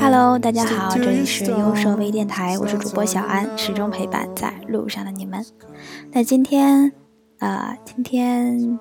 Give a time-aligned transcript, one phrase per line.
[0.00, 5.44] Hello，大家好，这里是优设微电台，我是主播小安，始终陪伴在路上的你们。
[6.12, 6.92] 那今天，
[7.40, 8.78] 呃，今天，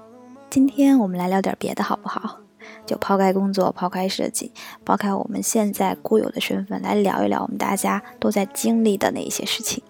[0.47, 2.41] 今天我们来聊点别的，好不好？
[2.85, 4.51] 就抛开工作，抛开设计，
[4.85, 9.81] 抛开我们现在固有的身份，来聊一聊我们大家都在经历的那一些事情。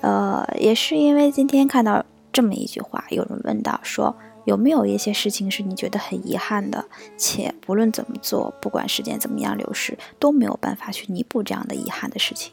[0.00, 4.16] 呃，也是因为今天看到这么一句话，有人问到说。
[4.44, 6.84] 有没有一些事情是你觉得很遗憾的，
[7.16, 12.52] 且不论怎么做，不管时间怎么样流逝，都没有办法去弥补这样的遗憾的事情？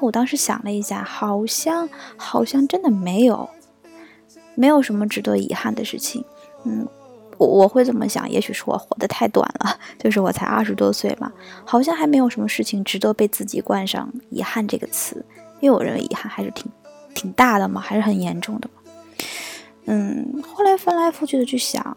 [0.00, 3.48] 我当时想了一下，好像好像真的没有，
[4.54, 6.24] 没有什么值得遗憾的事情。
[6.64, 6.86] 嗯，
[7.38, 11.32] 我我会这么想，也许是我活得太短了， 就是我才二十多岁嘛，
[11.64, 15.24] 好像还没有什么事情值得被自己冠上遗憾这个词，
[15.60, 16.70] 因为我认为遗憾还是挺
[17.14, 18.82] 挺大的嘛，还是很严重的嘛。
[19.86, 21.96] 嗯，后来翻来覆去的去想，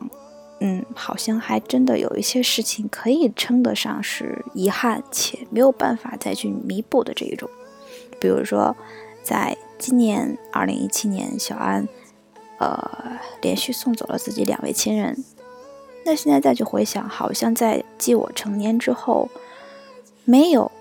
[0.60, 7.50] 嗯，好像还真的有一些事情可以称得上是遗憾且没有办法再去弥补的这一种。
[8.20, 8.76] 比如说，
[9.24, 11.88] 在今年二零一七年，小安，
[12.60, 15.24] 呃，连续送走了自己两位亲人。
[16.06, 19.30] 那现在再去回想，好像在继我成年之后，
[20.26, 20.72] 没有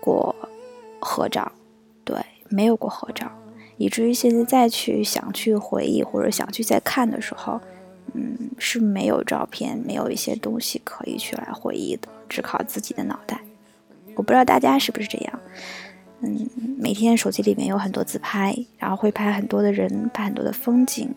[0.00, 0.34] 过
[1.00, 1.52] 合照，
[2.04, 2.16] 对，
[2.48, 3.30] 没有过合照。
[3.76, 7.60] 以至于现在再去想去回忆或者想去再看的时候，
[8.12, 13.40] 嗯，是没有照片，没有一些东西可以去来回忆的，只靠自己的脑袋。
[14.14, 15.40] 我不知道大家是不是这样，
[16.20, 21.12] 嗯，每天手机里面有很多自拍，然后会拍很多的人，拍很多的风景，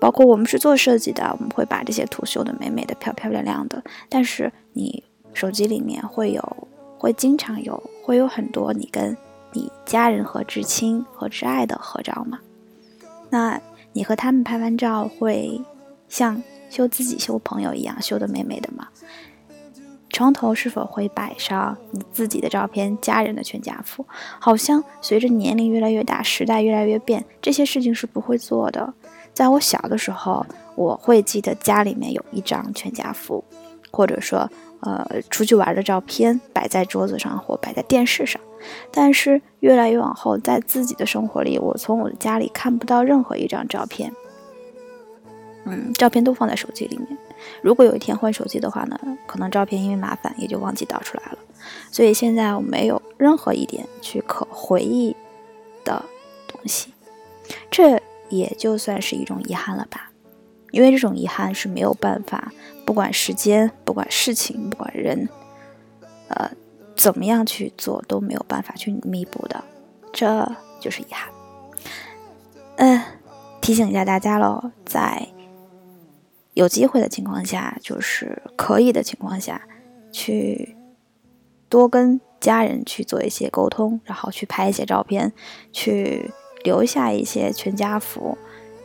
[0.00, 3.82] 包括我们是做设计的，我们会把这些图修的美美的、漂漂亮亮的。
[4.08, 9.14] 但是你手机里面会有，会经常有，会有很多你跟。
[9.52, 12.38] 你家人和至亲和挚爱的合照吗？
[13.30, 13.60] 那
[13.92, 15.60] 你和他们拍完照会
[16.08, 18.88] 像修自己修朋友一样修的美美的吗？
[20.10, 24.04] 床头是否会摆上你自己的照片、家人的全家福？
[24.38, 28.92] 好像随着年龄越来越大，时代越来越变，这些事情是不会做的。
[29.32, 33.42] 在我小的时候，我会记得家里面有一张全家福，
[33.92, 34.50] 或者说。
[34.84, 38.42] 呃，出去玩的照片摆在桌子上或摆在电视上，
[38.90, 44.12] 但是越来越往后，在自己的生活里，我从我的家里看不到任何一张照片。
[45.66, 47.16] 嗯，照片都放在手机里面。
[47.62, 51.38] 如果有一天换手机的话呢，可能照片因为麻烦也就忘记导出来了。
[51.92, 55.14] 所以现在我没有任何一点去可回忆
[55.84, 56.04] 的
[56.48, 56.92] 东西，
[57.70, 60.10] 这也就算是一种遗憾了吧。
[60.72, 62.52] 因为这种遗憾是没有办法。
[62.84, 65.28] 不管时间，不管事情，不管人，
[66.28, 66.50] 呃，
[66.96, 69.62] 怎么样去做都没有办法去弥补的，
[70.12, 70.50] 这
[70.80, 71.30] 就是遗憾。
[72.76, 73.00] 嗯，
[73.60, 75.28] 提醒一下大家喽，在
[76.54, 79.62] 有机会的情况下，就是可以的情况下，
[80.10, 80.76] 去
[81.68, 85.32] 多跟家人去做一些沟通，然后去拍一些照片，
[85.72, 86.32] 去
[86.64, 88.36] 留下一些全家福，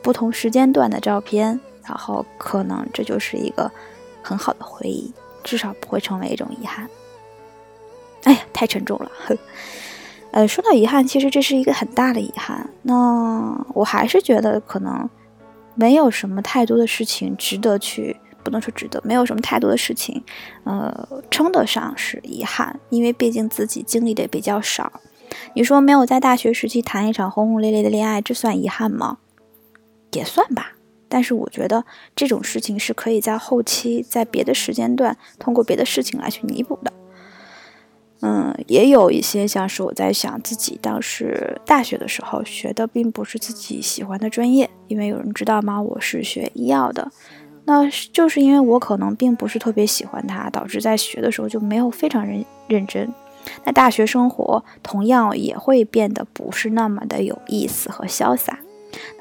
[0.03, 3.71] 不同时间段的照片，然后可能这就是一个。
[4.23, 5.09] 很好的回忆，
[5.41, 6.89] 至少不会成为一种遗憾。
[8.23, 9.09] 哎呀，太沉重了。
[10.31, 12.69] 呃，说到遗憾，其实这是一个很大的遗憾。
[12.81, 15.09] 那我还是觉得可能
[15.75, 20.21] 没有什么太多的事情值得去，不能说值得，没有什么太多的事情，
[20.65, 24.91] 呃，称得上是遗憾，因为毕竟自己经历的比较少。
[25.53, 29.19] 你说没有在大学时期谈一场轰轰烈烈的恋爱，这算遗憾吗？
[30.11, 30.73] 也算吧。
[31.09, 31.84] 但是我觉得
[32.16, 36.94] 这种事情是可以在后期，在别的时间段，通过别的事情来去弥补的。
[38.22, 45.79] 嗯，也有一些像是我在想自己当时大学的时候学的并不是自己喜欢的专业，因为有人知道吗？
[45.79, 47.12] 我是学医药的，
[47.66, 53.13] 那就是因为我可能并不是特别喜欢它，导致在学的时候就没有非常认认真。
[53.63, 58.59] 那大学生活同样也会变得不是那么的有意思和潇洒。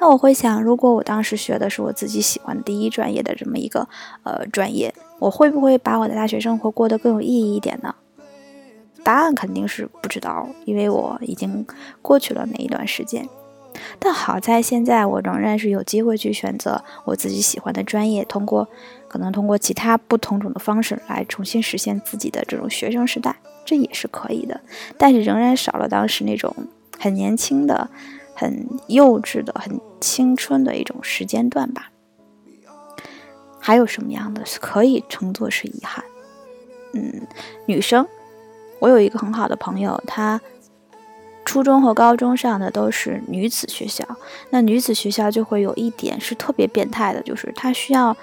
[0.00, 3.88] 那我会想，如果我当时学的是我自己喜欢的第一专业的这么一个
[4.22, 7.94] 呃专业，我会不会把我的大学生活过得更有意义一点呢？
[9.02, 11.64] 答案肯定是不知道，因为我已经
[12.02, 13.28] 过去了那一段时间。
[13.98, 18.66] 但好在现在我仍然是有机会去选择我自己喜欢的专业，通过
[19.06, 24.60] 可能通过其他不同种的方式来重新实现自己的这种学生时代，这也是可以的。
[24.96, 26.54] 但是仍然少了当时那种
[26.98, 27.88] 很年轻的。
[28.36, 31.90] 很幼稚的、很青春的一种时间段吧。
[33.58, 36.04] 还有什么样的可以称作是遗憾？
[36.92, 37.26] 嗯，
[37.66, 38.06] 女生，
[38.78, 40.40] 我有一个很好的朋友，她
[41.44, 44.04] 初中和高中上的都是女子学校。
[44.50, 48.16] 那女子学校就会有一点是特别变态的，就是她需要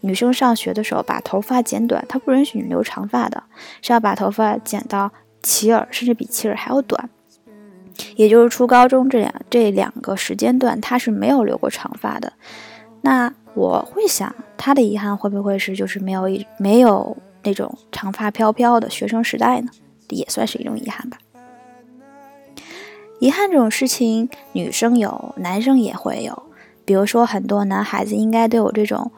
[0.00, 3.42] 女生上学的时候把头发剪短，她不允许你留长发的，
[3.82, 5.10] 是要把头发剪到
[5.42, 7.10] 齐耳，甚至比齐耳还要短。
[8.16, 12.32] 也就是初高中这两这两个时间段，他是没有留过长发的。
[13.02, 19.70] 那我会想，他的遗憾会不会是就是没有一没有那种长发飘飘的学生时代呢？
[20.08, 21.18] 也算是一种遗憾吧。
[23.20, 26.42] 遗憾这种事情，女生有，男生也会有。
[26.84, 29.10] 比如说，很多男孩子应该都有这种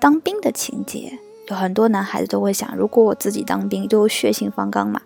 [0.00, 1.18] 当兵的情节，
[1.48, 5.00] 有很多男孩子都会想，如果我自己当兵，就血性方刚嘛。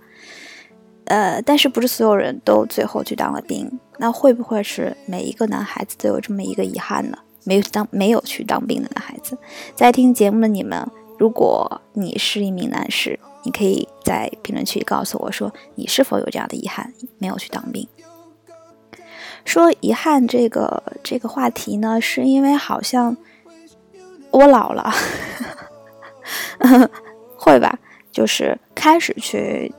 [1.09, 3.79] 呃，但是不是所有人都最后去当了兵？
[3.99, 7.19] 那会不会是每一个男孩子都有这么一个遗憾呢？
[7.45, 9.37] 没有当没有去当兵的男孩子，
[9.75, 10.87] 在听节目的你们，
[11.19, 17.89] 如果你是一名男士，你可以在评论区告诉我说，你是否有这样的遗憾，没有去当兵。
[19.47, 23.17] 说遗憾这个这个话题呢，是因为好像
[24.31, 24.93] 我老了，
[27.39, 27.79] 会吧？
[28.13, 29.73] 就是开始去，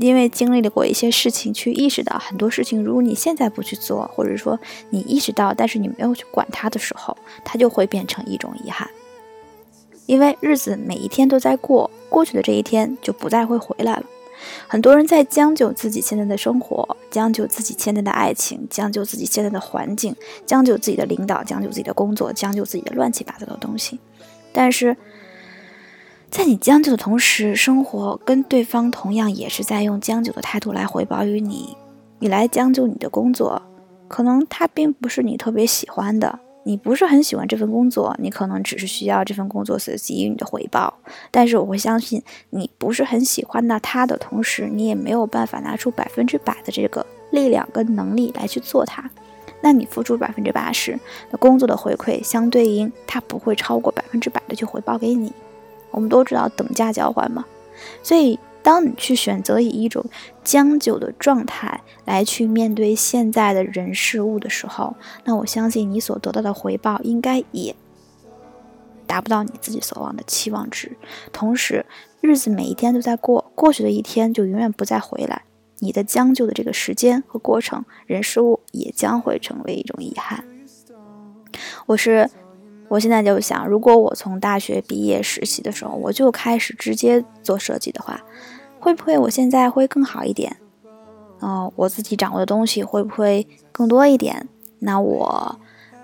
[0.00, 4.58] 因为经历了过一些事情，去意识到很多事情，如果你现在不去做，或者说
[4.88, 8.88] 你意识到，但是你没有去管它的时候，它就会变成一种遗憾。
[10.06, 14.04] 因为日子每一天都在过，过去的这一天就不再会回来了。
[14.66, 24.00] 很多人在将就自己现在的生活，将就自己现在的爱情，将就自己现在的环境，将就自己的领导，将就自己的工作，将就自己的乱七八糟的东西。
[24.52, 24.96] 但是，
[26.30, 31.76] 在你将就的同时，生活跟对方同样也是在用将就的态度来回报于你。
[32.20, 33.60] 你来将就你的工作，
[34.06, 36.38] 可能他并不是你特别喜欢的。
[36.62, 40.94] 你不是很喜欢这份工作，你可能只是需要这份工作所给予你的回报。
[41.32, 49.10] 但是我会相信，你不是很喜欢那他的同时，你也没有办法拿出百分之百的这个力量跟能力来去做它。
[49.62, 50.96] 那你付出百分之八十，
[51.32, 55.32] 那工作的回馈相对应，它不会超过百分之百的去回报给你。
[55.90, 57.44] 我们都知道等价交换嘛，
[58.02, 58.38] 所以。
[58.62, 60.04] 当你去选择以一种
[60.44, 64.94] 将就的状态来去面对现在的人事物的时候，
[65.24, 67.74] 那我相信你所得到的回报应该也
[69.06, 70.94] 达不到你自己所望的期望值。
[71.32, 71.86] 同时，
[72.20, 75.40] 日子每一天都在过，过去的一天就永远不再回来。
[75.78, 80.44] 你的将就的这个时间和过程，人事物也将会成为一种遗憾。
[81.86, 82.28] 我是。
[82.90, 88.20] 我现在就想，如果我从大学毕业实习的时候，我就开始直接做设计的话，
[88.80, 90.56] 会不会我现在会更好一点？
[91.38, 94.48] 哦，我自己掌握的东西会不会更多一点？
[94.80, 95.56] 那我，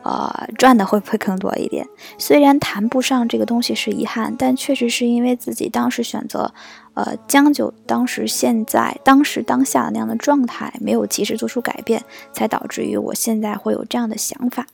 [0.05, 1.85] 呃，赚的会不会更多一点？
[2.19, 6.55] 虽然谈不上这个东西是遗憾，但确实是因为自己当时选择，
[6.95, 12.01] 呃，将就当时现在当时当下的那样的状态，没有及时做出改变，
[12.33, 14.65] 才导致于我现在会有这样的想法。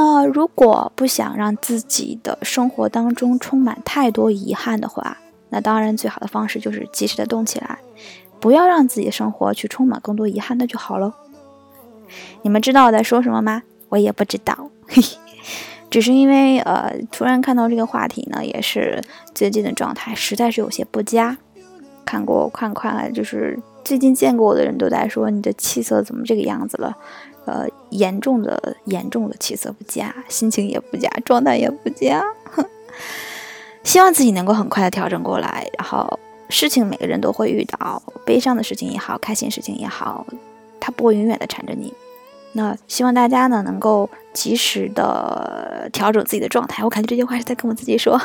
[0.00, 5.18] 那如果不想让自己的生活当中充满太多遗憾的话，
[5.48, 7.80] 那当然最好的方式就是及时的动起来，
[8.38, 11.12] 不要让自己的生活去充满更多遗憾，那就好喽。
[12.42, 13.64] 你们知道我在说什么吗？
[13.88, 14.70] 我也不知道，
[15.90, 19.02] 只是因为呃，突然看到这个话题呢，也是
[19.34, 21.36] 最近的状态实在是有些不佳。
[22.04, 26.96] 看过看看，就是最近见过我的人都在说你的气色怎么这个样子了。
[27.48, 32.22] 呃，严重的、严重的气色不佳，心情也不佳，状态也不佳。
[33.82, 35.66] 希望自己能够很快的调整过来。
[35.78, 40.26] 然后，事情每个人都会遇到，悲伤的事情也好，开心事情也好，
[40.78, 41.94] 它不会永远的缠着你。
[42.52, 46.84] 那希望大家呢，能够及时的调整自己的状态。
[46.84, 48.20] 我感觉这句话是在跟我自己说。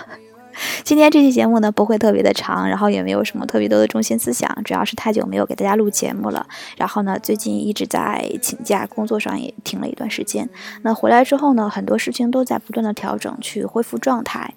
[0.83, 6.45] 今天这期节目呢不会特别的长，然后也没有什么特别多的中心思想，主要是太久没有给大家录节目了。
[6.77, 10.49] 然后呢，最近一直在请假，工作上也停了一段时间。
[10.81, 14.53] 那回来之后呢，很多事情都在不断的调整，去恢复状态。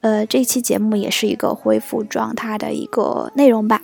[0.00, 3.82] 呃，这期节目也是一个恢复状态的一个内容吧。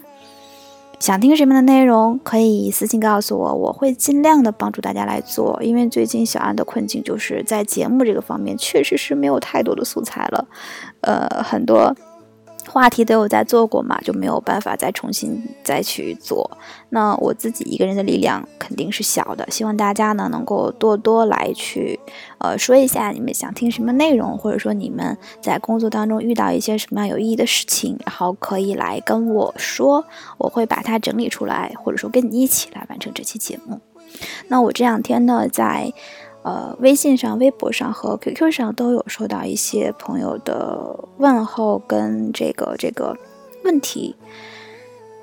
[0.99, 5.63] 想听什么的内容，可以私信告诉我，我会尽量的帮助大家来做。
[5.63, 10.49] 因为最近小安的困境就是在节目这个方面，确实是没有太多的素材了，
[11.07, 11.97] 呃，很多。
[12.69, 16.51] 话题都有在做过嘛，就没有办法再重新再去做。
[16.89, 21.99] 那我自己一个人的力量肯定是小的，希望大家呢能够多多来去，
[22.39, 30.05] 呃，说一下你们想听什么内容，或者说你们在工作当中遇到一些什么样有意义的事情，然后可以来跟我说，
[30.37, 33.81] 我会把它整理出来，或者说跟你一起来完成这期节目。
[34.49, 35.93] 那我这两天呢在。
[36.47, 43.17] 呃，微信上、微博上和 QQ 上都有收到一些朋友的问候跟这个这个
[43.65, 44.15] 问题，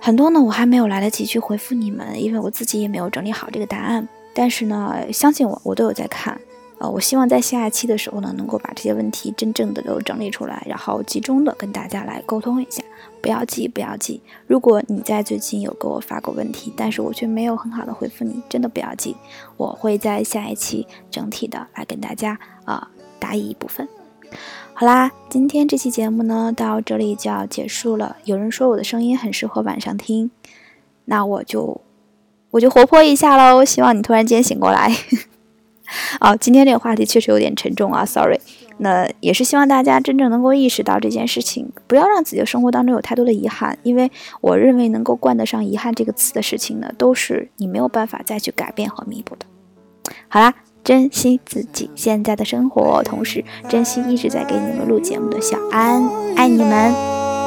[0.01, 4.05] 很多呢我还没有来得及去回复你们，因为我自己也没有整理好这个答案。
[4.33, 6.37] 但是呢，相信我，我都有在看。
[6.83, 12.83] 呃，我希望在下一期的时候呢，能够把这些问题真正的都整理出来，然后集中的跟大家来沟通一下。
[13.21, 14.21] 不要急，不要急。
[14.47, 19.15] 如果你在最近有给我发过问题，但是我却没有很好的回复你，真的不要急，
[19.55, 23.87] 我会在下一期整体的来跟大家啊答疑一部分。
[24.73, 28.17] 好啦，今天这期节目呢到这里就要结束了。
[28.25, 30.31] 有人说我的声音很适合晚上听，
[31.05, 31.79] 那我就
[32.51, 33.63] 我就活泼一下喽。
[33.63, 34.93] 希望你突然间醒过来。
[36.19, 38.39] 哦， 今天这个话题确实有点沉重啊，sorry。
[38.77, 44.11] 那也是希望大家真正能够意识到这件事情，不要让自己的生活当中有太多的遗憾，因为
[44.41, 49.45] 我认为能够冠得上遗憾这个词的事情呢，都是你没有办法再去改变和弥补的。
[50.27, 56.93] 好啦，珍惜自己现在的生活，同时珍惜一直在给你们录节目的小安，爱你们。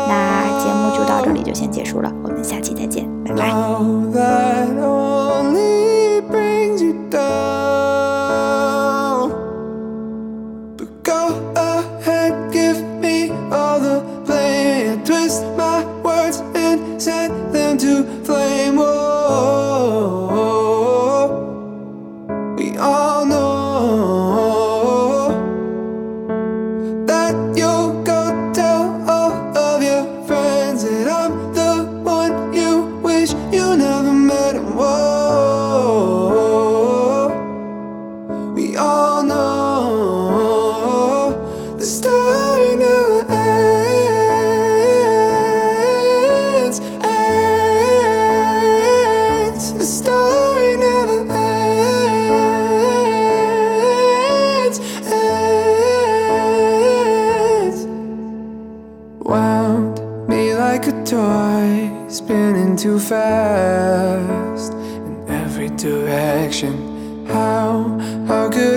[0.08, 3.52] 那节目就到这里就先结束了，我们下期再见，拜拜。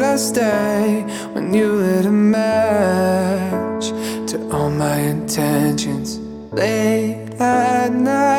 [0.10, 3.90] I stay when you lit a match
[4.32, 6.18] to all my intentions?
[6.52, 8.39] Late at night,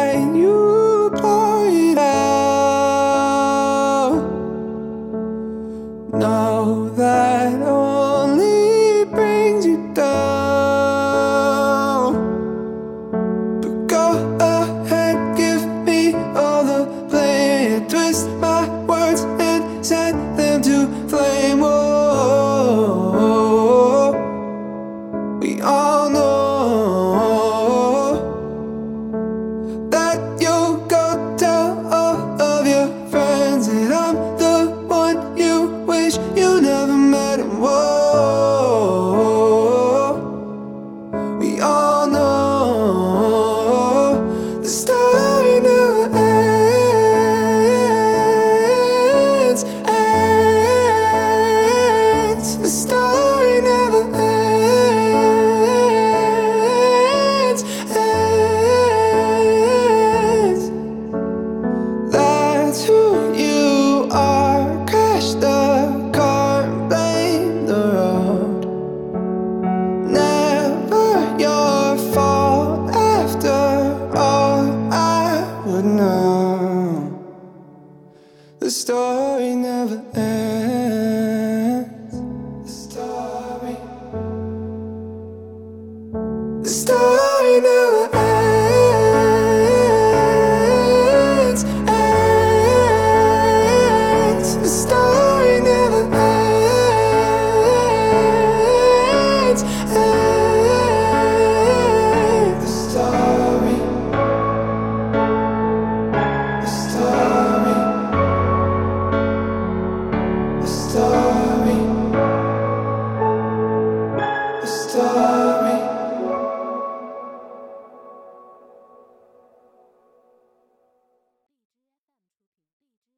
[21.21, 21.80] flame.